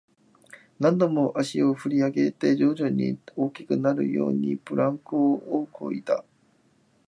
[0.79, 6.25] 何度も足を振り上げて、徐々に大きくなるように、ブランコをこいだ